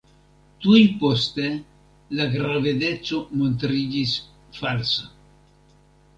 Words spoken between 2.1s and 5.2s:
la gravedeco montriĝis falsa.